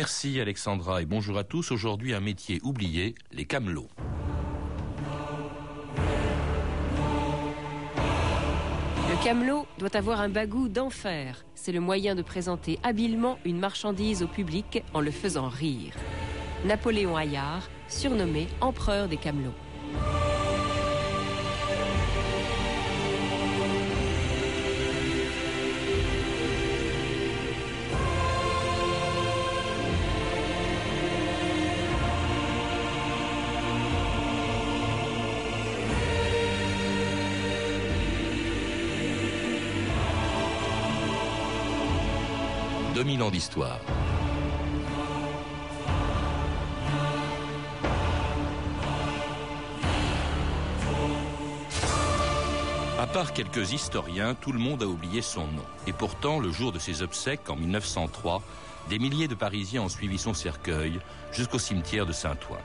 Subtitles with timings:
[0.00, 1.72] Merci Alexandra et bonjour à tous.
[1.72, 3.90] Aujourd'hui un métier oublié, les camelots.
[9.10, 11.44] Le camelot doit avoir un bagou d'enfer.
[11.54, 15.92] C'est le moyen de présenter habilement une marchandise au public en le faisant rire.
[16.64, 19.52] Napoléon Hayard, surnommé empereur des camelots.
[43.20, 43.80] 2000 ans d'histoire.
[52.98, 55.64] À part quelques historiens, tout le monde a oublié son nom.
[55.86, 58.42] Et pourtant, le jour de ses obsèques, en 1903,
[58.88, 61.00] des milliers de Parisiens ont suivi son cercueil
[61.32, 62.58] jusqu'au cimetière de Saint-Ouen.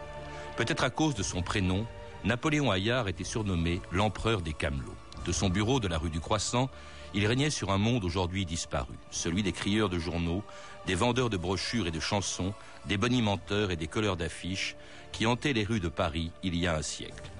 [0.55, 1.85] Peut-être à cause de son prénom,
[2.23, 4.95] Napoléon Hayard était surnommé l'empereur des Camelots.
[5.25, 6.69] De son bureau de la rue du Croissant,
[7.15, 10.43] il régnait sur un monde aujourd'hui disparu, celui des crieurs de journaux,
[10.85, 12.53] des vendeurs de brochures et de chansons,
[12.87, 14.75] des bonimenteurs et des colleurs d'affiches
[15.13, 17.31] qui hantaient les rues de Paris il y a un siècle.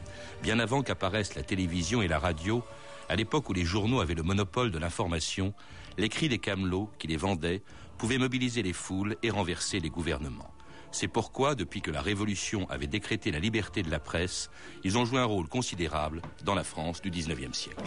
[0.41, 2.63] Bien avant qu'apparaissent la télévision et la radio,
[3.09, 5.53] à l'époque où les journaux avaient le monopole de l'information,
[5.97, 7.61] les cris des camelots qui les vendaient
[7.97, 10.55] pouvaient mobiliser les foules et renverser les gouvernements.
[10.95, 14.49] C'est pourquoi, depuis que la Révolution avait décrété la liberté de la presse,
[14.85, 17.83] ils ont joué un rôle considérable dans la France du XIXe siècle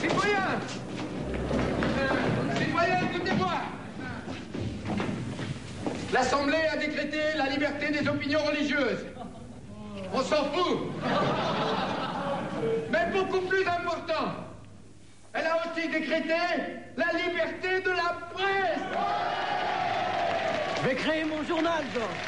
[0.00, 0.58] Citoyens,
[3.12, 3.52] écoutez-moi
[6.20, 9.06] L'Assemblée a décrété la liberté des opinions religieuses.
[10.12, 10.92] On s'en fout
[12.92, 14.34] Mais beaucoup plus important,
[15.32, 16.34] elle a aussi décrété
[16.98, 18.98] la liberté de la presse
[20.82, 21.84] je vais créer mon journal,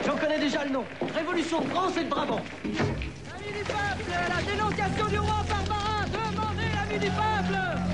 [0.06, 0.84] J'en connais déjà le nom.
[1.14, 2.42] Révolution France et de Brabant.
[2.64, 6.04] L'ami du peuple, la dénonciation du roi Barbara.
[6.12, 7.91] Demandez l'ami du peuple.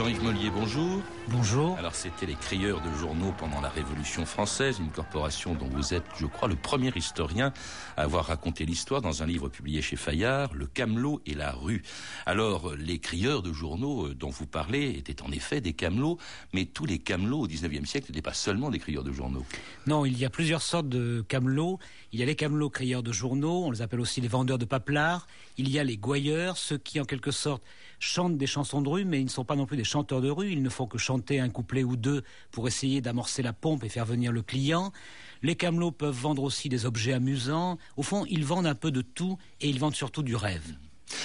[0.00, 1.02] Jean-Yves Mollier, bonjour.
[1.32, 1.78] Bonjour.
[1.78, 6.02] Alors c'était les crieurs de journaux pendant la Révolution française, une corporation dont vous êtes,
[6.18, 7.52] je crois, le premier historien
[7.96, 11.82] à avoir raconté l'histoire dans un livre publié chez Fayard, Le Camelot et la rue.
[12.26, 16.18] Alors les crieurs de journaux euh, dont vous parlez étaient en effet des camelots,
[16.52, 19.44] mais tous les camelots au XIXe siècle n'étaient pas seulement des crieurs de journaux.
[19.86, 21.78] Non, il y a plusieurs sortes de camelots.
[22.12, 24.64] Il y a les camelots crieurs de journaux, on les appelle aussi les vendeurs de
[24.64, 25.28] paplards.
[25.58, 27.62] Il y a les gouailleurs, ceux qui en quelque sorte
[28.00, 30.30] chantent des chansons de rue, mais ils ne sont pas non plus des chanteurs de
[30.30, 33.84] rue, ils ne font que chanter un couplet ou deux pour essayer d'amorcer la pompe
[33.84, 34.92] et faire venir le client.
[35.42, 37.78] Les camelots peuvent vendre aussi des objets amusants.
[37.96, 40.74] Au fond, ils vendent un peu de tout et ils vendent surtout du rêve.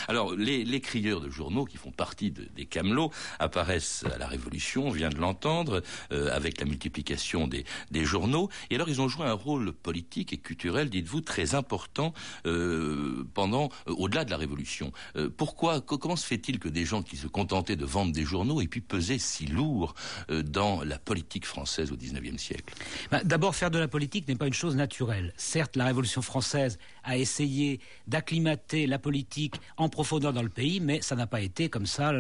[0.08, 4.92] Alors, les, crieurs de journaux qui font partie des camelots apparaissent à la Révolution, on
[4.92, 5.82] vient de l'entendre,
[6.12, 7.66] euh, avec la multiplication des,
[8.06, 8.50] journaux.
[8.70, 12.14] Et alors, ils ont joué un rôle politique et culturel, dites-vous, très important
[12.46, 14.92] euh, pendant, euh, au-delà de la Révolution.
[15.38, 18.68] pourquoi, comment se fait-il que des gens qui se contentaient de vendre des journaux aient
[18.68, 19.96] pu peser si lourd
[20.30, 22.76] dans la politique française au XIXe siècle?
[23.12, 25.34] Bah, D'abord, faire de la politique n'est pas une chose naturelle.
[25.38, 31.02] Certes, la Révolution française a essayé d'acclimater la politique en profondeur dans le pays, mais
[31.02, 32.14] ça n'a pas été comme ça,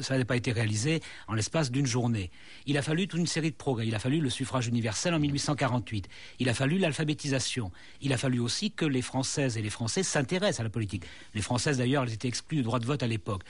[0.00, 2.30] ça n'a pas été réalisé en l'espace d'une journée.
[2.66, 3.86] Il a fallu toute une série de progrès.
[3.86, 6.08] Il a fallu le suffrage universel en 1848.
[6.38, 7.70] Il a fallu l'alphabétisation.
[8.00, 11.04] Il a fallu aussi que les Françaises et les Français s'intéressent à la politique.
[11.34, 13.42] Les Françaises, d'ailleurs, elles étaient exclues du droit de vote à l'époque.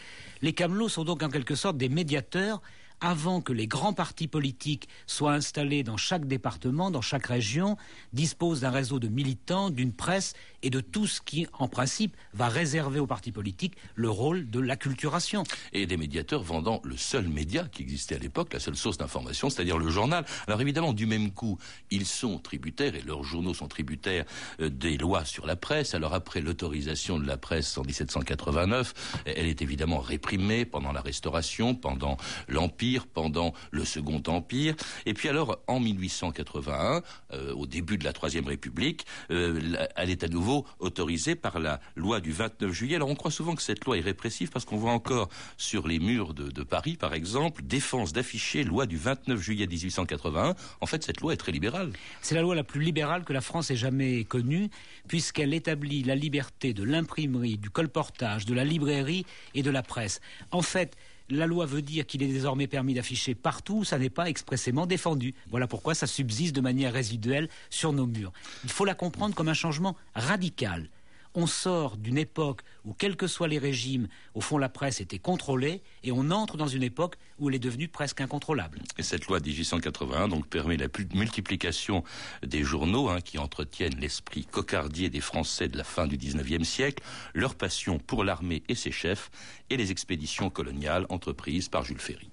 [0.43, 2.63] Les Camelots sont donc en quelque sorte des médiateurs
[3.01, 7.77] avant que les grands partis politiques soient installés dans chaque département, dans chaque région,
[8.13, 12.49] disposent d'un réseau de militants, d'une presse et de tout ce qui, en principe, va
[12.49, 15.45] réserver aux partis politiques le rôle de l'acculturation.
[15.73, 19.51] Et des médiateurs vendant le seul média qui existait à l'époque, la seule source d'information,
[19.51, 20.25] c'est-à-dire le journal.
[20.47, 21.59] Alors évidemment, du même coup,
[21.91, 24.25] ils sont tributaires, et leurs journaux sont tributaires
[24.61, 25.95] euh, des lois sur la presse.
[25.95, 31.75] Alors après l'autorisation de la presse en 1789, elle est évidemment réprimée pendant la Restauration,
[31.75, 32.17] pendant
[32.49, 34.75] l'Empire, pendant le Second Empire.
[35.07, 37.03] Et puis alors, en 1881,
[37.33, 41.81] euh, au début de la Troisième République, euh, elle est à nouveau autorisée par la
[41.97, 42.97] loi du 29 juillet.
[42.97, 45.99] Alors on croit souvent que cette loi est répressive parce qu'on voit encore sur les
[45.99, 50.55] murs de, de Paris, par exemple, défense d'afficher loi du 29 juillet 1881.
[50.81, 51.93] En fait, cette loi est très libérale.
[52.23, 54.71] C'est la loi la plus libérale que la France ait jamais connue,
[55.07, 60.21] puisqu'elle établit la liberté de l'imprimerie, du colportage, de la librairie et de la presse.
[60.51, 60.97] En fait,
[61.31, 65.35] la loi veut dire qu'il est désormais permis d'afficher partout, ça n'est pas expressément défendu.
[65.51, 68.33] Voilà pourquoi ça subsiste de manière résiduelle sur nos murs.
[68.65, 70.89] Il faut la comprendre comme un changement radical
[71.39, 75.21] on sort d'une époque où, quels que soient les régimes, au fond, la presse était
[75.21, 78.81] contrôlée, et on entre dans une époque où elle est devenue presque incontrôlable.
[78.99, 82.03] Et cette loi de 1881 donc permet la multiplication
[82.45, 87.05] des journaux hein, qui entretiennent l'esprit cocardier des Français de la fin du XIXe siècle,
[87.35, 89.31] leur passion pour l'armée et ses chefs,
[89.71, 92.31] et les expéditions coloniales entreprises par Jules Ferry.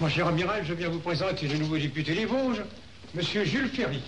[0.00, 2.64] Mon cher amiral, je viens vous présenter le nouveau député des Vosges,
[3.14, 4.02] Monsieur Jules Ferry.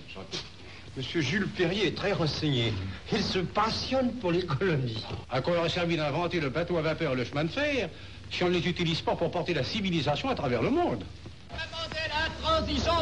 [0.96, 2.72] Monsieur Jules Ferry est très renseigné.
[3.12, 5.04] Il se passionne pour les colonies.
[5.30, 7.90] À quoi aurait servi d'inventer le bateau à vapeur et le chemin de fer
[8.30, 11.04] si on ne les utilise pas pour porter la civilisation à travers le monde
[11.50, 12.92] Demandez la transition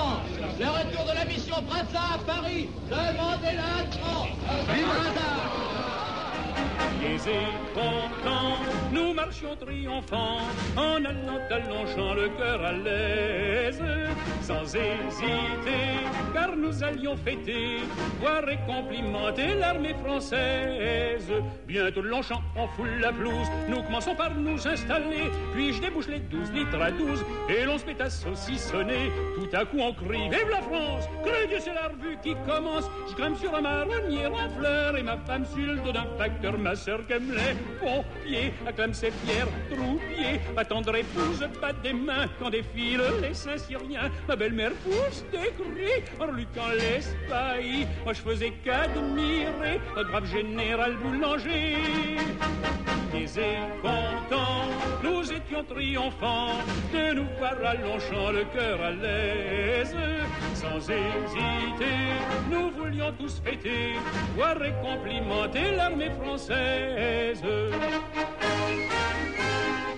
[0.59, 4.35] Le retour de la mission Brazza à Paris Demandez la transition
[7.01, 8.57] Vive et contents,
[8.93, 10.41] nous marchions triomphants,
[10.77, 13.54] en allant à Longchamp le cœur à l'aise,
[14.45, 16.05] sans hésiter,
[16.35, 17.79] car nous allions fêter,
[18.21, 21.33] voir et complimenter l'armée française.
[21.67, 26.19] Bientôt Longchamp, on foule la blouse, nous commençons par nous installer, puis je débouche les
[26.19, 29.11] douze litres à douze, et l'on se met à saucissonner.
[29.35, 32.91] Tout à coup on crie, vive la France, que Dieu c'est la revue qui commence,
[33.09, 36.75] je grimpe sur un marronnier en fleurs, et ma femme sur le d'un facteur, ma
[36.75, 40.41] sœur comme les pompiers, acclame ses fiers troupiers.
[40.57, 44.11] Ma tendre épouse bat des mains quand défilent les saints syriens.
[44.35, 47.87] Ma belle-mère pousse des cris en reluquant les spahis.
[48.03, 51.77] Moi je faisais qu'admirer notre brave général boulanger.
[53.13, 53.29] Des
[53.81, 54.67] contents,
[55.05, 56.59] nous étions triomphants
[56.93, 59.95] de nous voir à Longchamp le cœur à l'aise.
[60.55, 61.97] Sans hésiter,
[62.51, 63.93] nous voulions tous fêter,
[64.35, 67.41] voir et complimenter l'armée française.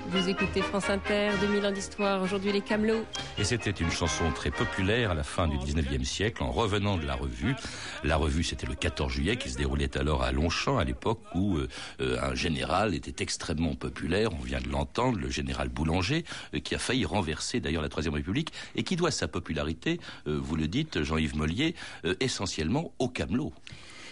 [0.08, 3.04] Vous écoutez France Inter, 2000 ans d'histoire, aujourd'hui les Camelots.
[3.38, 7.04] Et c'était une chanson très populaire à la fin du 19e siècle, en revenant de
[7.04, 7.56] la revue.
[8.04, 11.56] La revue, c'était le 14 juillet, qui se déroulait alors à Longchamp, à l'époque où
[11.56, 11.68] euh,
[12.00, 16.24] euh, un général était extrêmement populaire, on vient de l'entendre, le général Boulanger,
[16.54, 20.56] euh, qui a failli renverser d'ailleurs la Troisième République, et qui doit sa popularité, vous
[20.56, 21.74] le dites, Jean-Yves Mollier,
[22.20, 23.52] essentiellement aux Camelots.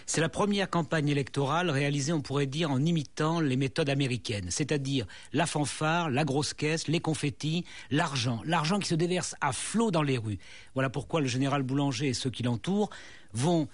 [0.07, 5.07] C'est la première campagne électorale réalisée, on pourrait dire, en imitant les méthodes américaines, c'est-à-dire
[5.33, 10.03] la fanfare, la grosse caisse, les confettis, l'argent, l'argent qui se déverse à flot dans
[10.03, 10.39] les rues.
[10.75, 12.91] Voilà pourquoi le général Boulanger et ceux qui l'entourent
[13.33, 13.69] vont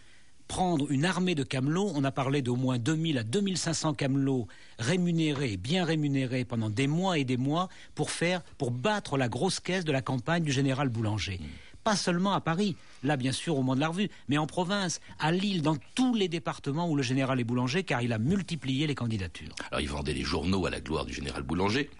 [0.46, 4.48] prendre une armée de camelots, on a parlé d'au moins 2000 à 2500 camelots
[4.80, 9.60] rémunérés, bien rémunérés pendant des mois et des mois pour faire, pour battre la grosse
[9.60, 11.38] caisse de la campagne du général Boulanger.
[11.40, 14.46] Mmh pas seulement à Paris, là bien sûr au Mont de la Revue, mais en
[14.46, 18.18] province, à Lille, dans tous les départements où le général est boulanger, car il a
[18.18, 19.52] multiplié les candidatures.
[19.72, 21.90] Alors il vendait les journaux à la gloire du général Boulanger,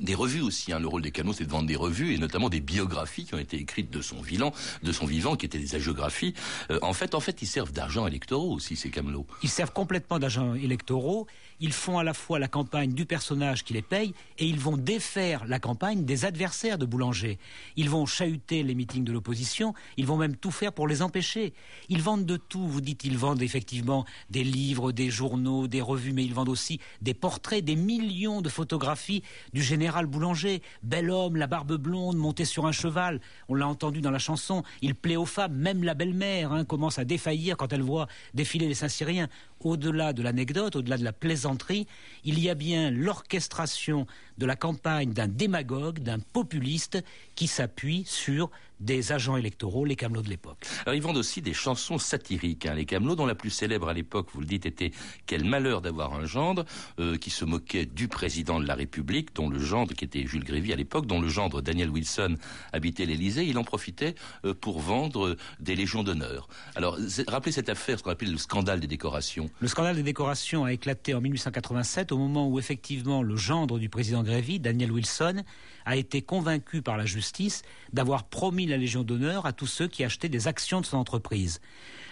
[0.00, 0.72] des revues aussi.
[0.72, 0.80] Hein.
[0.80, 3.38] Le rôle des canaux, c'est de vendre des revues et notamment des biographies qui ont
[3.38, 4.52] été écrites de son vivant,
[4.82, 6.34] de son vivant, qui étaient des hagiographies.
[6.70, 9.26] Euh, en fait, en fait, ils servent d'argent électoraux aussi ces camelots.
[9.42, 11.26] Ils servent complètement d'argent électoraux.
[11.60, 14.76] Ils font à la fois la campagne du personnage qui les paye et ils vont
[14.76, 17.38] défaire la campagne des adversaires de Boulanger.
[17.76, 19.74] Ils vont chahuter les meetings de l'opposition.
[19.96, 21.52] Ils vont même tout faire pour les empêcher.
[21.88, 22.66] Ils vendent de tout.
[22.66, 26.78] Vous dites, ils vendent effectivement des livres, des journaux, des revues, mais ils vendent aussi
[27.02, 29.22] des portraits, des millions de photographies
[29.52, 33.20] du général Boulanger, bel homme, la barbe blonde, monté sur un cheval.
[33.48, 34.62] On l'a entendu dans la chanson.
[34.82, 38.68] Il plaît aux femmes, même la belle-mère hein, commence à défaillir quand elle voit défiler
[38.68, 39.28] les Saint-Syriens.
[39.60, 41.86] Au-delà de l'anecdote, au-delà de la plaisanterie,
[42.24, 44.06] il y a bien l'orchestration
[44.38, 47.02] de la campagne d'un démagogue, d'un populiste
[47.34, 50.64] qui s'appuie sur des agents électoraux, les camelots de l'époque.
[50.86, 52.66] Alors ils vendent aussi des chansons satiriques.
[52.66, 52.74] Hein.
[52.74, 54.92] Les camelots, dont la plus célèbre à l'époque, vous le dites, était
[55.26, 56.64] Quel malheur d'avoir un gendre,
[57.00, 60.44] euh, qui se moquait du président de la République, dont le gendre, qui était Jules
[60.44, 62.36] Grévy à l'époque, dont le gendre Daniel Wilson
[62.72, 63.44] habitait l'Élysée.
[63.44, 64.14] Il en profitait
[64.44, 66.48] euh, pour vendre des légions d'honneur.
[66.76, 69.50] Alors rappelez cette affaire, ce qu'on appelle le scandale des décorations.
[69.60, 73.88] Le scandale des décorations a éclaté en 1887, au moment où effectivement le gendre du
[73.88, 74.22] président
[74.58, 75.42] Daniel Wilson,
[75.84, 80.04] a été convaincu par la justice d'avoir promis la Légion d'honneur à tous ceux qui
[80.04, 81.60] achetaient des actions de son entreprise.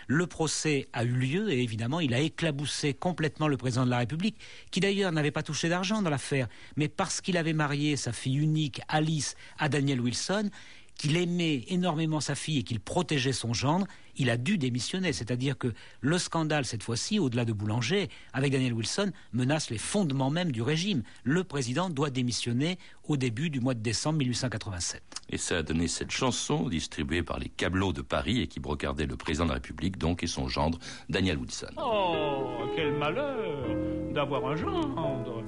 [0.09, 3.99] Le procès a eu lieu et évidemment il a éclaboussé complètement le président de la
[3.99, 4.39] République,
[4.71, 8.39] qui d'ailleurs n'avait pas touché d'argent dans l'affaire, mais parce qu'il avait marié sa fille
[8.39, 10.51] unique, Alice, à Daniel Wilson,
[10.97, 13.87] qu'il aimait énormément sa fille et qu'il protégeait son gendre,
[14.17, 15.13] il a dû démissionner.
[15.13, 20.31] C'est-à-dire que le scandale, cette fois-ci, au-delà de Boulanger, avec Daniel Wilson, menace les fondements
[20.31, 21.03] même du régime.
[21.25, 25.03] Le président doit démissionner au début du mois de décembre 1887.
[25.31, 29.07] Et ça a donné cette chanson distribuée par les Cablots de Paris et qui brocardait
[29.07, 31.73] le président de la République, donc, et son gendre, Daniel Wilson.
[31.77, 35.43] Oh, quel malheur d'avoir un gendre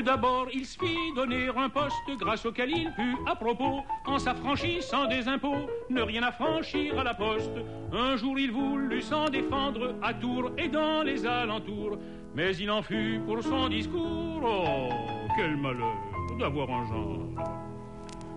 [0.00, 5.06] D'abord, il se fit donner un poste grâce auquel il put, à propos, en s'affranchissant
[5.06, 7.52] des impôts, ne rien affranchir à la poste.
[7.92, 11.98] Un jour, il voulut s'en défendre à Tours et dans les alentours.
[12.34, 14.88] Mais il en fut pour son discours, oh,
[15.36, 15.96] quel malheur
[16.38, 17.61] d'avoir un genre.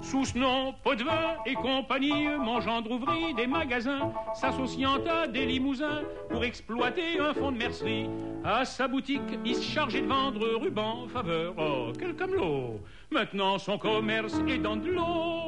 [0.06, 5.26] Sous ce nom, pot de vin et compagnie, mon gendre ouvrit des magasins, s'associant à
[5.26, 8.08] des limousins pour exploiter un fonds de mercerie.
[8.44, 12.80] À sa boutique, il se chargeait de vendre rubans, faveur, oh, quel camelot.
[13.10, 15.02] Maintenant, son commerce est dans de l'eau.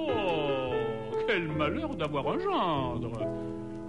[0.10, 0.72] Oh,
[1.28, 3.37] quel malheur d'avoir un gendre.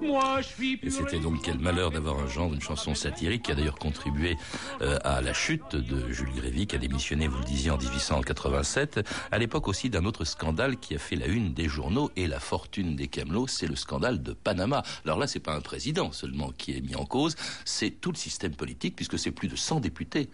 [0.01, 3.53] Moi, je suis Et c'était donc quel malheur d'avoir un genre, une chanson satirique qui
[3.53, 4.37] a d'ailleurs contribué
[4.81, 9.01] euh, à la chute de Jules Grévy, qui a démissionné, vous le disiez, en 1887,
[9.31, 12.39] à l'époque aussi d'un autre scandale qui a fait la une des journaux et la
[12.39, 14.83] fortune des camelots, c'est le scandale de Panama.
[15.05, 18.17] Alors là, c'est pas un président seulement qui est mis en cause, c'est tout le
[18.17, 20.29] système politique, puisque c'est plus de 100 députés.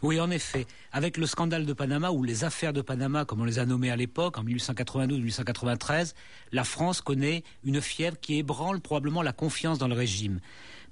[0.00, 0.64] Oui, en effet.
[0.92, 3.90] Avec le scandale de Panama ou les affaires de Panama, comme on les a nommées
[3.90, 6.14] à l'époque, en 1892-1893,
[6.52, 10.38] la France connaît une fièvre qui ébranle probablement la confiance dans le régime.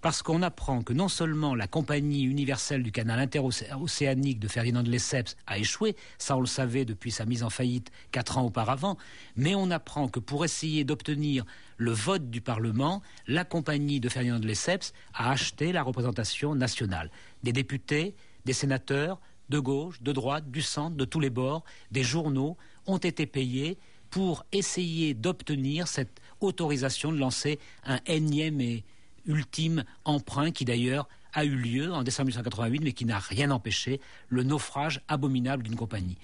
[0.01, 4.91] Parce qu'on apprend que non seulement la compagnie universelle du canal interocéanique de Ferdinand de
[4.91, 8.99] Lesseps a échoué, ça on le savait depuis sa mise en faillite quatre ans auparavant,
[9.37, 11.45] mais on apprend que pour essayer d'obtenir
[11.77, 17.11] le vote du Parlement, la compagnie de Ferdinand de Lesseps a acheté la représentation nationale.
[17.43, 18.15] Des députés,
[18.47, 22.97] des sénateurs de gauche, de droite, du centre, de tous les bords, des journaux ont
[22.97, 23.77] été payés
[24.09, 28.85] pour essayer d'obtenir cette autorisation de lancer un énième et
[29.27, 34.01] ultime emprunt qui d'ailleurs a eu lieu en décembre 1988 mais qui n'a rien empêché
[34.29, 36.17] le naufrage abominable d'une compagnie.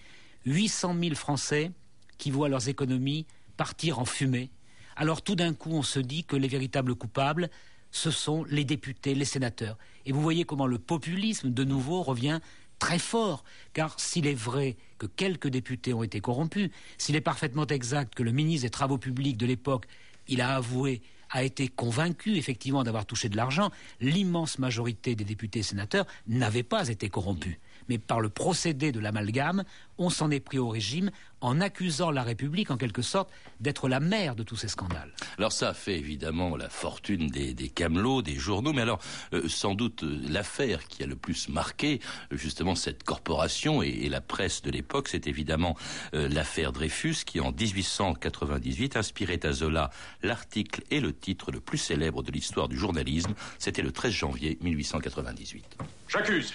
[0.47, 1.73] 800 000 Français
[2.19, 3.27] qui voient leurs économies
[3.57, 4.51] partir en fumée.
[4.95, 7.51] Alors tout d'un coup on se dit que les véritables coupables
[7.93, 9.79] ce sont les députés, les sénateurs.
[10.05, 12.41] Et vous voyez comment le populisme, de nouveau, revient
[12.81, 13.45] très fort,
[13.75, 18.25] car s'il est vrai que quelques députés ont été corrompus, s'il est parfaitement exact que
[18.25, 19.87] le ministre des Travaux publics de l'époque,
[20.27, 23.71] il a avoué, a été convaincu effectivement d'avoir touché de l'argent,
[24.01, 27.59] l'immense majorité des députés et sénateurs n'avaient pas été corrompus
[27.89, 29.65] mais par le procédé de l'amalgame,
[29.99, 31.11] on s'en est pris au régime
[31.41, 35.13] en accusant la République, en quelque sorte, d'être la mère de tous ces scandales.
[35.39, 39.01] Alors ça a fait évidemment la fortune des, des camelots, des journaux, mais alors
[39.33, 42.01] euh, sans doute euh, l'affaire qui a le plus marqué
[42.33, 45.77] euh, justement cette corporation et, et la presse de l'époque, c'est évidemment
[46.13, 49.91] l'affaire Dreyfus qui en 1898 inspirait à Zola
[50.23, 53.35] l'article et le titre le plus célèbre de l'histoire du journalisme.
[53.59, 55.79] C'était le 13 janvier 1898.
[56.09, 56.55] J'accuse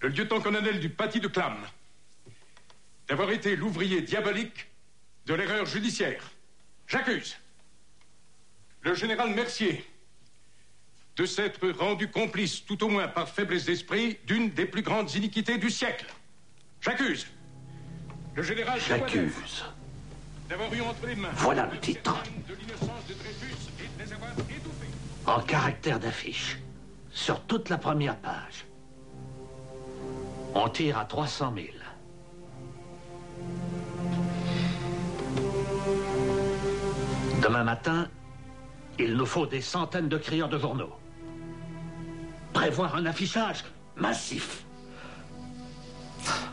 [0.00, 1.56] le lieutenant-colonel du Paty de Clam,
[3.08, 4.66] d'avoir été l'ouvrier diabolique
[5.26, 6.22] de l'erreur judiciaire.
[6.86, 7.36] J'accuse
[8.82, 9.84] le général Mercier
[11.16, 15.58] de s'être rendu complice, tout au moins par faiblesse d'esprit, d'une des plus grandes iniquités
[15.58, 16.06] du siècle.
[16.80, 17.26] J'accuse
[18.34, 19.64] le général J'accuse.
[20.48, 22.22] D'avoir eu entre les mains voilà le titre.
[25.24, 26.58] En caractère d'affiche,
[27.10, 28.65] sur toute la première page.
[30.58, 31.66] On tire à 300 000.
[37.42, 38.08] Demain matin,
[38.98, 40.94] il nous faut des centaines de crieurs de journaux.
[42.54, 43.64] Prévoir un affichage
[43.96, 44.65] massif.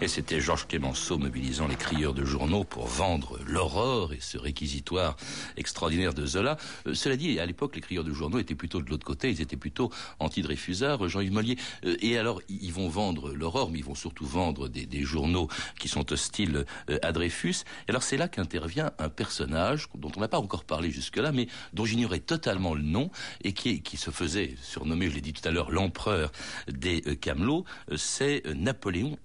[0.02, 5.16] Et c'était Georges Clémenceau mobilisant les crieurs de journaux pour vendre l'aurore et ce réquisitoire
[5.56, 6.58] extraordinaire de Zola.
[6.88, 9.42] Euh, cela dit, à l'époque, les crieurs de journaux étaient plutôt de l'autre côté, ils
[9.42, 11.58] étaient plutôt anti-Dreyfusards, Jean-Yves Mollier.
[11.86, 15.48] Euh, et alors, ils vont vendre l'aurore, mais ils vont surtout vendre des, journaux
[15.80, 17.64] qui sont hostiles euh, à Dreyfus.
[17.88, 21.48] Et alors, c'est là qu'intervient un personnage dont on n'a pas encore parlé jusque-là, mais
[21.74, 23.10] dont j'ignorais totalement le nom
[23.44, 26.32] et qui, se faisait surnommer, je l'ai dit tout à l'heure, l'empereur
[26.68, 27.66] des Camelots.
[27.96, 29.18] C'est Napoléon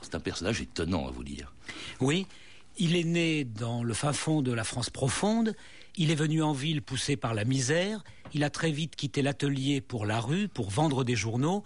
[0.00, 1.52] C'est un personnage étonnant à vous dire.
[2.00, 2.26] Oui,
[2.78, 5.54] il est né dans le fin fond de la France profonde.
[5.96, 8.02] Il est venu en ville poussé par la misère.
[8.32, 11.62] Il a très vite quitté l'atelier pour la rue, pour vendre des journaux.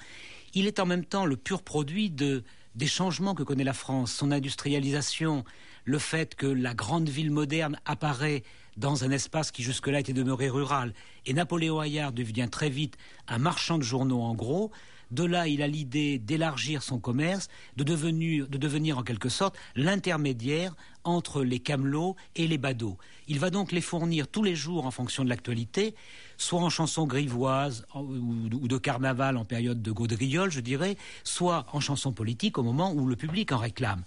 [0.54, 2.42] Il est en même temps le pur produit de,
[2.74, 5.44] des changements que connaît la France, son industrialisation,
[5.84, 8.42] le fait que la grande ville moderne apparaît
[8.76, 10.92] dans un espace qui jusque-là était demeuré rural.
[11.24, 12.96] Et Napoléon Hayard devient très vite
[13.28, 14.70] un marchand de journaux en gros.
[15.10, 19.56] De là, il a l'idée d'élargir son commerce, de devenir, de devenir en quelque sorte
[19.74, 20.74] l'intermédiaire
[21.06, 22.98] entre les camelots et les badauds.
[23.28, 25.94] Il va donc les fournir tous les jours en fonction de l'actualité,
[26.36, 31.80] soit en chansons grivoises ou de carnaval en période de gaudriole, je dirais, soit en
[31.80, 34.02] chansons politiques au moment où le public en réclame.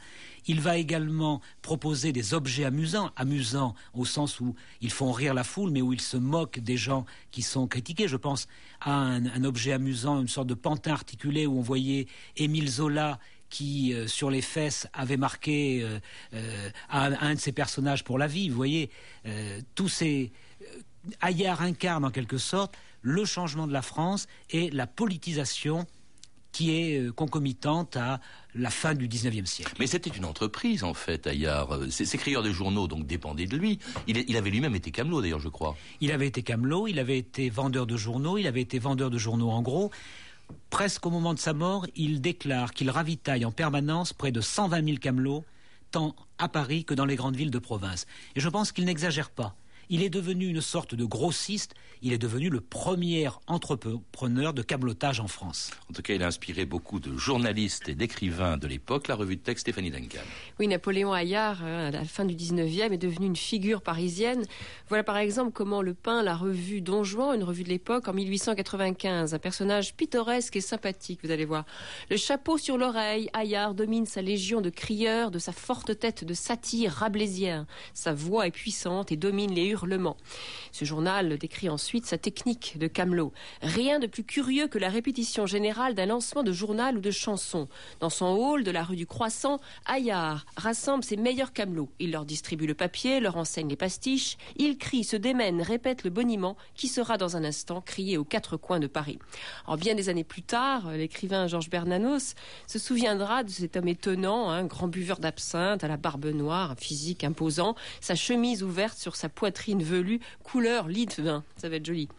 [0.46, 5.44] Il va également proposer des objets amusants, amusants au sens où ils font rire la
[5.44, 8.08] foule, mais où ils se moquent des gens qui sont critiqués.
[8.08, 8.48] Je pense
[8.82, 13.94] à un, objet amusant, une sorte de pantin articulé où on voyait Émile Zola qui,
[13.94, 16.00] euh, sur les fesses, avait marqué euh,
[16.34, 18.50] euh, un, de ses personnages pour la vie.
[18.50, 18.90] Vous voyez,
[19.76, 20.32] tous ces...
[21.22, 25.88] Hayard incarne en quelque sorte le changement de la France et la politisation
[26.52, 28.20] qui est concomitante à
[28.56, 29.74] la fin du 19e siècle.
[29.80, 31.30] Mais c'était une entreprise, en fait,
[31.90, 33.80] ces, ces crieurs de journaux, donc, dépendaient de lui.
[34.08, 35.78] Il, il avait lui-même été camelot, d'ailleurs, je crois.
[36.02, 39.18] Il avait été camelot, il avait été vendeur de journaux, il avait été vendeur de
[39.18, 39.92] journaux en gros.
[40.70, 44.86] Presque au moment de sa mort, il déclare qu'il ravitaille en permanence près de 120
[44.86, 45.44] 000 camelots,
[45.92, 48.06] tant à Paris que dans les grandes villes de province.
[48.36, 49.56] Et je pense qu'il n'exagère pas.
[49.92, 51.74] Il est devenu une sorte de grossiste.
[52.04, 55.72] Il est devenu le premier entrepreneur de câblotage en France.
[55.90, 59.08] En tout cas, il a inspiré beaucoup de journalistes et d'écrivains de l'époque.
[59.08, 60.20] La revue de texte Stéphanie Duncan.
[60.60, 64.46] Oui, Napoléon Hayard, hein, à la fin du 19e, est devenu une figure parisienne.
[64.90, 68.14] Voilà par exemple comment le peint la revue Don Juan, une revue de l'époque, en
[68.14, 69.34] 1895.
[69.34, 71.66] Un personnage pittoresque et sympathique, vous allez voir.
[72.12, 76.36] Le chapeau sur l'oreille, Hayard domine sa légion de crieurs, de sa forte tête de
[76.36, 77.66] satire rabelaisien.
[77.96, 79.79] Sa voix est puissante et domine les hurlements.
[80.72, 83.32] Ce journal décrit ensuite sa technique de camelot.
[83.62, 87.68] Rien de plus curieux que la répétition générale d'un lancement de journal ou de chanson.
[88.00, 91.90] Dans son hall de la rue du Croissant, Hayard rassemble ses meilleurs camelots.
[92.00, 94.38] Il leur distribue le papier, leur enseigne les pastiches.
[94.56, 98.58] Il crie, se démène, répète le boniment qui sera dans un instant crié aux quatre
[98.58, 99.20] coins de Paris.
[99.66, 102.36] En bien des années plus tard, l'écrivain Georges Bernanos
[102.68, 106.76] se souviendra de cet homme étonnant, un grand buveur d'absinthe, à la barbe noire, un
[106.76, 111.44] physique imposant, sa chemise ouverte sur sa poitrine velue, couleur lit de vin.
[111.56, 112.10] Ça va être joli.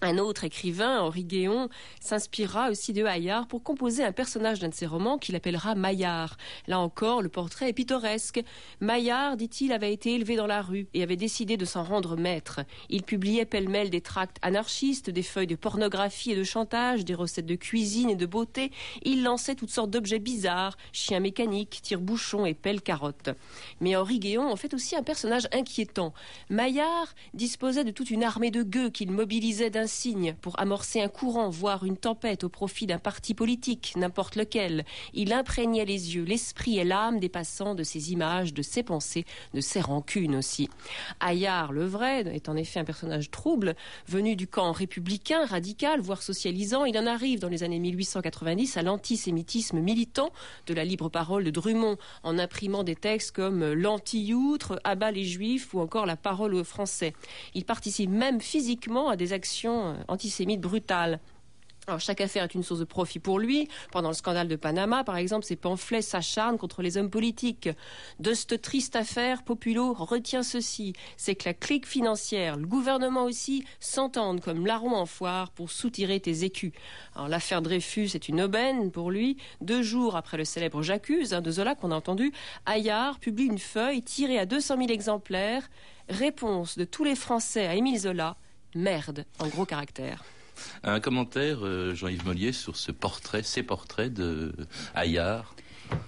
[0.00, 1.68] Un autre écrivain, Henri Guéon,
[2.00, 6.36] s'inspirera aussi de Hayard pour composer un personnage d'un de ses romans qu'il appellera Maillard.
[6.68, 8.40] Là encore, le portrait est pittoresque.
[8.80, 12.60] Maillard, dit-il, avait été élevé dans la rue et avait décidé de s'en rendre maître.
[12.90, 17.46] Il publiait pêle-mêle des tracts anarchistes, des feuilles de pornographie et de chantage, des recettes
[17.46, 18.70] de cuisine et de beauté.
[19.02, 23.30] Il lançait toutes sortes d'objets bizarres, chiens mécaniques, tire-bouchons et pelle-carottes.
[23.80, 26.14] Mais Henri Guéon en fait aussi un personnage inquiétant.
[26.50, 31.06] Maillard disposait de toute une armée de gueux qu'il mobilisait d'un signe pour amorcer un
[31.06, 34.84] courant, voire une tempête au profit d'un parti politique, n'importe lequel.
[35.14, 39.24] Il imprégnait les yeux, l'esprit et l'âme des passants de ses images, de ses pensées,
[39.54, 40.68] de ses rancunes aussi.
[41.20, 43.76] Hayard, le vrai, est en effet un personnage trouble,
[44.08, 46.84] venu du camp républicain, radical, voire socialisant.
[46.84, 50.32] Il en arrive dans les années 1890 à l'antisémitisme militant
[50.66, 55.72] de la libre parole de Drummond, en imprimant des textes comme l'anti-outre, abat les juifs
[55.72, 57.12] ou encore la parole aux Français.
[57.54, 59.67] Il participe même physiquement à des actions
[60.08, 61.20] antisémites brutales.
[61.88, 63.66] Alors, chaque affaire est une source de profit pour lui.
[63.92, 67.70] Pendant le scandale de Panama, par exemple, ses pamphlets s'acharnent contre les hommes politiques.
[68.20, 70.92] De cette triste affaire, Populo retient ceci.
[71.16, 76.20] C'est que la clique financière, le gouvernement aussi, s'entendent comme larrons en foire pour soutirer
[76.20, 76.72] tes écus.
[77.26, 79.38] L'affaire Dreyfus est une aubaine pour lui.
[79.62, 82.32] Deux jours après le célèbre J'accuse hein, de Zola qu'on a entendu,
[82.66, 85.70] Hayard publie une feuille tirée à 200 000 exemplaires.
[86.10, 88.36] Réponse de tous les Français à Émile Zola.
[88.78, 90.24] Merde, en gros caractère.
[90.84, 94.54] Un commentaire, euh, Jean-Yves Mollier, sur ce portrait, ces portraits de
[94.94, 95.56] Hayard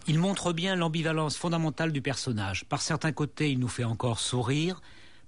[0.07, 2.65] Il montre bien l'ambivalence fondamentale du personnage.
[2.65, 4.81] Par certains côtés, il nous fait encore sourire.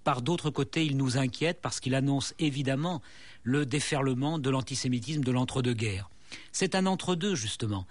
[0.04, 3.02] Par d'autres côtés, il nous inquiète parce qu'il annonce évidemment
[3.42, 6.10] le déferlement de l'antisémitisme de l'entre-deux-guerres.
[6.52, 7.86] C'est un entre-deux, justement.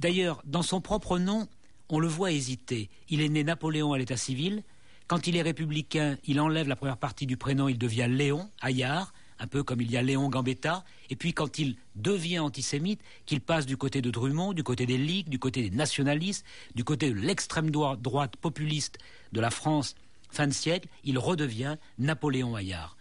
[0.00, 1.46] D'ailleurs, dans son propre nom,
[1.88, 2.90] on le voit hésiter.
[3.08, 4.64] Il est né Napoléon à l'état civil,
[5.12, 9.12] quand il est républicain, il enlève la première partie du prénom, il devient Léon, Hayard,
[9.38, 10.84] un peu comme il y a Léon Gambetta.
[11.10, 14.96] Et puis quand il devient antisémite, qu'il passe du côté de Drummond, du côté des
[14.96, 18.96] ligues, du côté des nationalistes, du côté de l'extrême droite populiste
[19.32, 19.96] de la France
[20.30, 22.96] fin de siècle, il redevient Napoléon Hayard.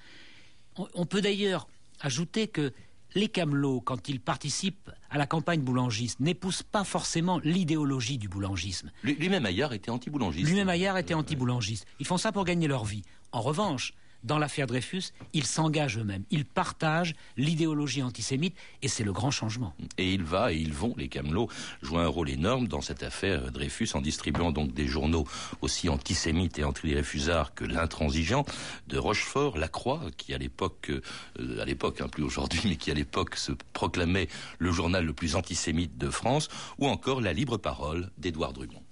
[0.76, 1.70] On peut d'ailleurs
[2.02, 2.74] ajouter que
[3.16, 8.92] les camelots, quand ils participent à la campagne boulangiste, n'épousent pas forcément l'idéologie du boulangisme.
[9.04, 10.48] Lui-même Ayard était anti-boulangiste.
[10.48, 11.86] Lui-même était anti-boulangiste.
[12.00, 13.04] Ils font ça pour gagner leur vie.
[13.32, 16.24] En revanche, dans l'affaire Dreyfus, ils s'engagent eux-mêmes.
[16.32, 19.74] Ils partagent l'idéologie antisémite et c'est le grand changement.
[19.98, 21.50] Et il va et ils vont, les Camelots,
[21.82, 25.28] jouer un rôle énorme dans cette affaire Dreyfus en distribuant donc des journaux
[25.62, 28.46] aussi antisémites et anti-Dreyfusards que l'intransigeant
[28.88, 32.92] de Rochefort, La Croix, qui à l'époque, euh, à l'époque, hein, plus aujourd'hui, mais qui
[32.92, 34.28] à l'époque se proclamait
[34.60, 38.84] le journal le plus antisémite de France, ou encore La Libre Parole d'Édouard Drummond.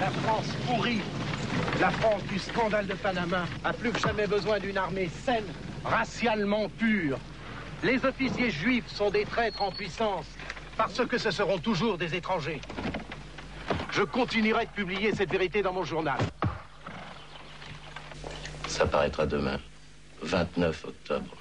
[0.00, 1.00] La France pourrit
[1.80, 5.46] la France du scandale de Panama a plus que jamais besoin d'une armée saine,
[5.84, 7.18] racialement pure.
[7.82, 10.26] Les officiers juifs sont des traîtres en puissance,
[10.76, 12.60] parce que ce seront toujours des étrangers.
[13.90, 16.18] Je continuerai de publier cette vérité dans mon journal.
[18.68, 19.58] Ça paraîtra demain,
[20.22, 21.36] 29 octobre.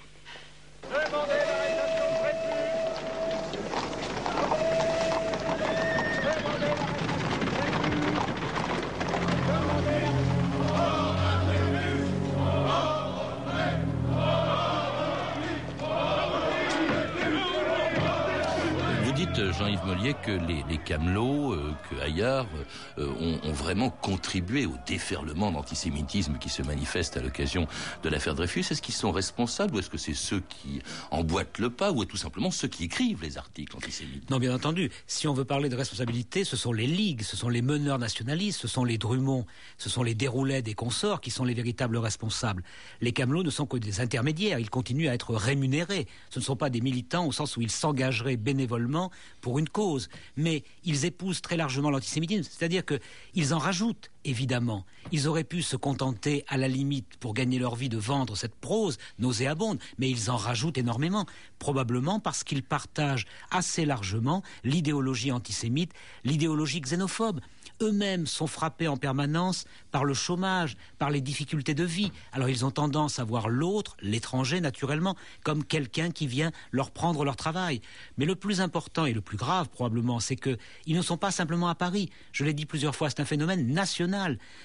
[19.33, 22.47] Jean-Yves Mollier, que les, camelots, euh, que Hayard
[22.97, 27.67] euh, ont, ont, vraiment contribué au déferlement d'antisémitisme qui se manifeste à l'occasion
[28.03, 31.69] de l'affaire Dreyfus Est-ce qu'ils sont responsables ou est-ce que c'est ceux qui emboîtent le
[31.69, 34.29] pas ou tout simplement ceux qui écrivent les articles antisémites?
[34.29, 34.91] Non, bien entendu.
[35.07, 38.59] Si on veut parler de responsabilité, ce sont les ligues, ce sont les meneurs nationalistes,
[38.59, 39.45] ce sont les Drummond,
[39.77, 42.63] ce sont les Déroulets des consorts qui sont les véritables responsables.
[42.99, 46.07] Les camelots ne sont que des intermédiaires, ils continuent à être rémunérés.
[46.29, 49.11] Ce ne sont pas des militants au sens où ils s'engageraient bénévolement
[49.41, 54.85] pour une cause, mais ils épousent très largement l'antisémitisme, c'est-à-dire qu'ils en rajoutent, évidemment.
[55.11, 58.55] Ils auraient pu se contenter, à la limite, pour gagner leur vie, de vendre cette
[58.55, 61.25] prose nauséabonde, mais ils en rajoutent énormément,
[61.59, 67.41] probablement parce qu'ils partagent assez largement l'idéologie antisémite, l'idéologie xénophobe
[67.81, 72.11] eux-mêmes sont frappés en permanence par le chômage, par les difficultés de vie.
[72.31, 77.25] Alors ils ont tendance à voir l'autre, l'étranger naturellement, comme quelqu'un qui vient leur prendre
[77.25, 77.81] leur travail.
[78.17, 80.57] Mais le plus important et le plus grave probablement, c'est qu'ils
[80.95, 82.09] ne sont pas simplement à Paris.
[82.31, 84.10] Je l'ai dit plusieurs fois, c'est un phénomène national.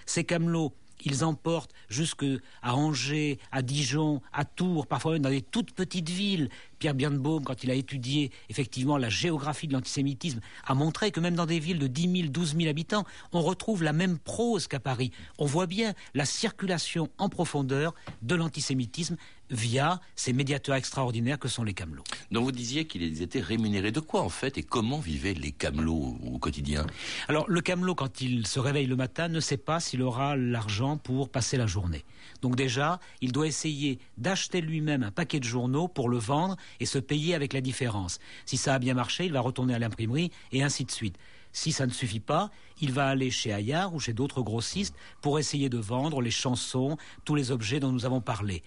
[0.07, 2.25] Ces camelots ils emportent jusque
[2.63, 6.49] à Angers, à Dijon, à Tours, parfois même dans des toutes petites villes.
[6.79, 11.35] Pierre Birnbaum, quand il a étudié effectivement la géographie de l'antisémitisme, a montré que même
[11.35, 14.81] dans des villes de 10 000, 12 000 habitants, on retrouve la même prose qu'à
[14.81, 15.11] Paris.
[15.39, 19.17] On voit bien la circulation en profondeur de l'antisémitisme
[19.51, 22.03] via ces médiateurs extraordinaires que sont les camelots.
[22.33, 26.19] Donc vous disiez qu'ils étaient rémunérés de quoi en fait et comment vivaient les camelots
[26.25, 26.85] au quotidien?
[27.29, 30.97] Alors le camelot quand il se réveille le matin ne sait pas s'il aura l'argent
[30.97, 32.05] pour passer la journée.
[32.43, 36.87] Donc déjà, il doit essayer d'acheter lui-même un paquet de journaux pour le vendre et
[36.87, 38.19] se payer avec la différence.
[38.45, 41.17] Si ça a bien marché, il va retourner à l'imprimerie et ainsi de suite.
[41.53, 42.51] Si ça ne suffit pas,
[42.83, 46.99] il va aller chez Ayard ou chez d'autres grossistes pour essayer de vendre les chansons,
[47.25, 48.63] tous les objets dont nous avons parlé.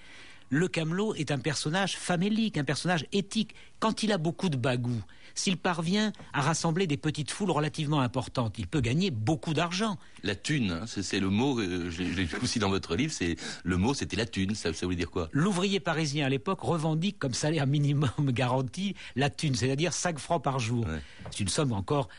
[0.50, 3.54] Le camelot est un personnage famélique, un personnage éthique.
[3.80, 5.04] Quand il a beaucoup de bagou,
[5.36, 9.98] s'il parvient à rassembler des petites foules relativement importantes, il peut gagner beaucoup d'argent.
[10.24, 13.78] La thune, hein, c'est le mot, euh, je l'ai aussi dans votre livre, c'est le
[13.78, 14.56] mot, c'était la thune.
[14.56, 15.30] Ça, ça voulait dire quoi?
[15.32, 20.60] L'ouvrier parisien à l'époque revendique comme salaire minimum garanti la thune, c'est-à-dire 5 francs par
[20.60, 20.86] jour.
[21.32, 22.10] C'est une somme encore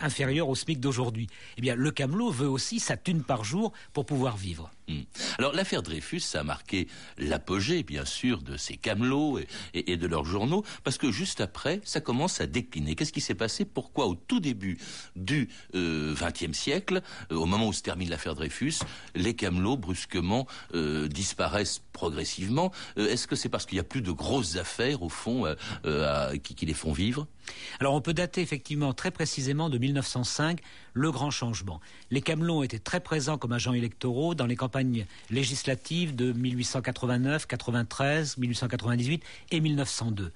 [0.00, 1.28] inférieure au SMIC d'aujourd'hui.
[1.56, 4.70] Eh bien, le camelot veut aussi sa thune par jour pour pouvoir vivre.
[4.88, 5.02] Hmm.
[5.38, 10.06] Alors l'affaire Dreyfus, ça a marqué l'apogée, bien sûr, de ces camelots et, et, de
[10.06, 12.94] leurs journaux, parce que juste après, ça commence à décliner.
[12.94, 13.66] Qu'est-ce qui s'est passé?
[13.66, 14.78] Pourquoi au tout début
[15.14, 18.80] du XXe euh, siècle, euh, au moment où se termine l'affaire Dreyfus,
[19.14, 24.02] les camelots brusquement euh, disparaissent progressivement euh, Est-ce que c'est parce qu'il n'y a plus
[24.02, 25.44] de grosses affaires, au fond,
[25.84, 27.26] euh, qui, les font vivre?
[27.80, 30.60] Alors on peut dater effectivement très précisément de 1905
[30.92, 31.80] le grand changement.
[32.10, 38.36] Les Camelons étaient très présents comme agents électoraux dans les campagnes législatives de 1889, 93,
[38.36, 39.22] 1898
[39.52, 40.32] et 1902.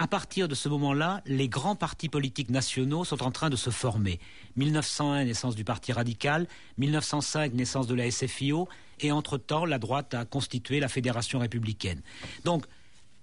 [0.00, 3.70] À partir de ce moment-là, les grands partis politiques nationaux sont en train de se
[3.70, 4.20] former.
[4.54, 8.68] 1901, naissance du Parti radical, 1905, naissance de la SFIO,
[9.00, 12.00] et entre-temps, la droite a constitué la Fédération républicaine.
[12.44, 12.64] Donc,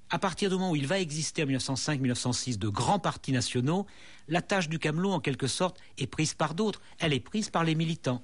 [0.09, 3.85] à partir du moment où il va exister en 1905-1906 de grands partis nationaux,
[4.27, 6.81] la tâche du camelot, en quelque sorte, est prise par d'autres.
[6.99, 8.21] Elle est prise par les militants.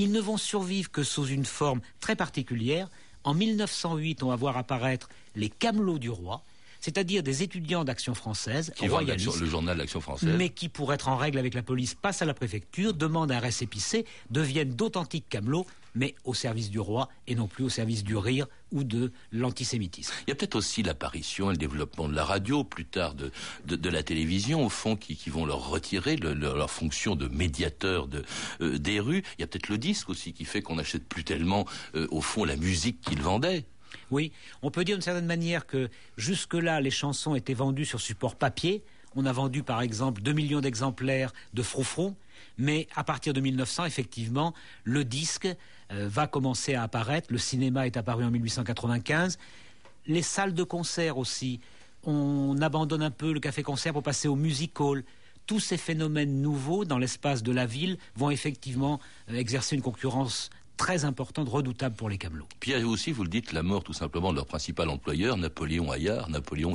[0.00, 2.90] Ils ne vont survivre que sous une forme très particulière.
[3.22, 6.42] En 1908, on va voir apparaître les camelots du roi,
[6.84, 11.08] c'est-à-dire des étudiants d'Action française, qui royalistes, le journal d'Action française, mais qui, pour être
[11.08, 15.64] en règle avec la police, passent à la préfecture, demandent un récépissé, deviennent d'authentiques camelots,
[15.94, 20.12] mais au service du roi et non plus au service du rire ou de l'antisémitisme.
[20.26, 23.30] Il y a peut-être aussi l'apparition et le développement de la radio, plus tard de,
[23.64, 27.16] de, de la télévision, au fond, qui, qui vont leur retirer le, le, leur fonction
[27.16, 28.24] de médiateur de,
[28.60, 29.22] euh, des rues.
[29.38, 32.20] Il y a peut-être le disque aussi qui fait qu'on n'achète plus tellement, euh, au
[32.20, 33.64] fond, la musique qu'ils vendaient.
[34.10, 38.36] Oui, on peut dire d'une certaine manière que jusque-là, les chansons étaient vendues sur support
[38.36, 38.82] papier.
[39.16, 42.14] On a vendu par exemple 2 millions d'exemplaires de Froufrou,
[42.58, 45.46] mais à partir de 1900, effectivement, le disque
[45.92, 47.28] euh, va commencer à apparaître.
[47.30, 49.38] Le cinéma est apparu en 1895.
[50.06, 51.60] Les salles de concert aussi.
[52.02, 55.04] On abandonne un peu le café-concert pour passer au music hall
[55.46, 60.50] tous ces phénomènes nouveaux dans l'espace de la ville vont effectivement euh, exercer une concurrence
[60.76, 62.48] très importante, redoutable pour les camelots.
[62.60, 64.88] Puis il y a aussi, vous le dites, la mort tout simplement de leur principal
[64.88, 66.28] employeur, Napoléon Hayard.
[66.30, 66.74] Napoléon,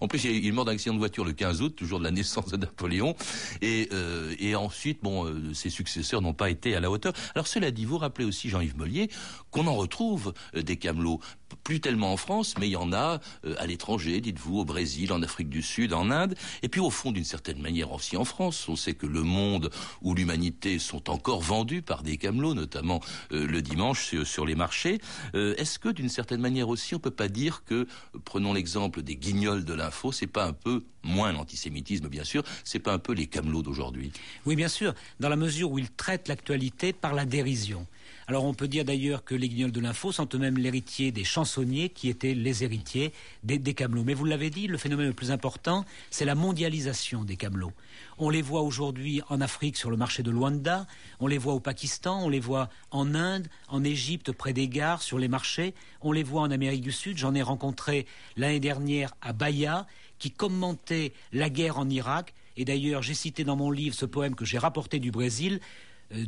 [0.00, 2.10] en plus, il est mort d'un accident de voiture le 15 août, toujours de la
[2.10, 3.14] naissance de Napoléon.
[3.62, 7.12] Et, euh, ensuite, bon, euh, ses successeurs n'ont pas été à la hauteur.
[7.34, 9.10] Alors cela dit, vous rappelez aussi, Jean-Yves Mollier,
[9.50, 11.20] qu'on en retrouve euh, des camelots
[11.64, 15.12] plus tellement en France, mais il y en a euh, à l'étranger, dites-vous, au Brésil,
[15.12, 18.24] en Afrique du Sud, en Inde, et puis au fond, d'une certaine manière aussi en
[18.24, 18.68] France.
[18.68, 19.70] On sait que le monde
[20.02, 23.00] ou l'humanité sont encore vendus par des camelots, notamment
[23.32, 25.00] euh, le dimanche sur, les marchés.
[25.34, 27.86] Euh, est-ce que d'une certaine manière aussi, on peut pas dire que,
[28.24, 32.78] prenons l'exemple des guignols de l'info, c'est pas un peu moins l'antisémitisme, bien sûr, c'est
[32.78, 34.12] pas un peu les camelots d'aujourd'hui?
[34.44, 37.86] Oui, bien sûr, dans la mesure où ils traitent l'actualité par la dérision.
[38.28, 41.90] Alors on peut dire d'ailleurs que les guignols de l'info sont eux-mêmes l'héritier des chansonniers
[41.90, 43.12] qui étaient les héritiers
[43.44, 44.02] des, camelots.
[44.02, 47.72] Mais vous l'avez dit, le phénomène le plus important, c'est la mondialisation des camelots.
[48.18, 50.88] On les voit aujourd'hui en Afrique sur le marché de Luanda,
[51.20, 55.02] on les voit au Pakistan, on les voit en Inde, en Égypte près des gares,
[55.02, 57.18] sur les marchés, on les voit en Amérique du Sud.
[57.18, 59.86] J'en ai rencontré l'année dernière à Bahia
[60.18, 62.34] qui commentait la guerre en Irak.
[62.56, 65.60] Et d'ailleurs, j'ai cité dans mon livre ce poème que j'ai rapporté du Brésil,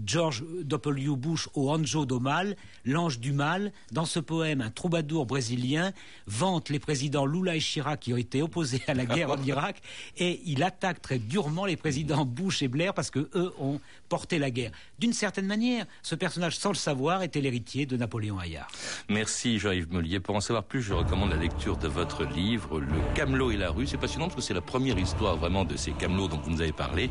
[0.04, 1.16] George W.
[1.16, 3.72] Bush au Anjo do Mal, l'ange du mal.
[3.92, 5.92] Dans ce poème, un troubadour brésilien
[6.26, 9.80] vante les présidents Lula et Chirac qui ont été opposés à la guerre en Irak
[10.16, 14.38] et il attaque très durement les présidents Bush et Blair parce que eux ont porté
[14.38, 14.72] la guerre.
[14.98, 18.68] D'une certaine manière, ce personnage, sans le savoir, était l'héritier de Napoléon Hayard.
[19.08, 20.20] Merci Jean-Yves Mollier.
[20.20, 23.70] Pour en savoir plus, je recommande la lecture de votre livre, Le Camelot et la
[23.70, 23.86] rue.
[23.86, 26.60] C'est passionnant parce que c'est la première histoire vraiment de ces camelots dont vous nous
[26.60, 27.10] avez parlé.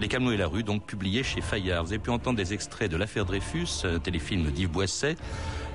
[0.00, 1.84] Les Camelots et la rue, donc publié chez Fayard.
[1.84, 5.16] Vous pu entendre des extraits de L'affaire Dreyfus, un téléfilm d'Yves Boisset,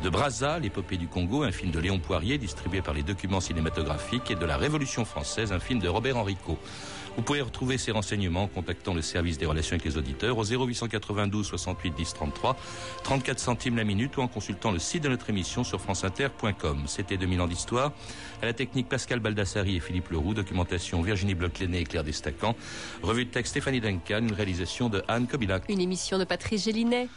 [0.04, 4.32] de Brazza, l'épopée du Congo, un film de Léon Poirier distribué par les documents cinématographiques,
[4.32, 6.58] et de La Révolution française, un film de Robert Enrico.
[7.16, 10.44] Vous pouvez retrouver ces renseignements en contactant le service des relations avec les auditeurs au
[10.44, 12.58] 0892 68 10 33,
[13.04, 16.84] 34 centimes la minute ou en consultant le site de notre émission sur franceinter.com.
[16.88, 17.94] C'était 2000 ans d'histoire.
[18.42, 22.54] À la technique Pascal Baldassari et Philippe Leroux, documentation Virginie bloch et Claire Destacan,
[23.02, 25.64] revue de texte Stéphanie Duncan, une réalisation de Anne Kobilac.
[25.70, 27.08] Une émission de Patrice Gélinet.